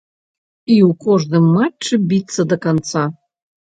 І 0.75 0.77
ў 0.87 0.91
кожным 1.05 1.45
матчы 1.59 2.03
біцца 2.09 2.51
да 2.53 2.63
канца. 2.69 3.09